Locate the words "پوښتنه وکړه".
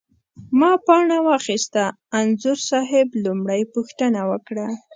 3.73-4.67